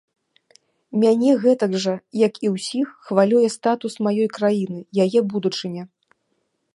[1.03, 1.91] Мяне гэтак жа,
[2.27, 5.83] як і ўсіх, хвалюе статус маёй краіны, яе будучыня.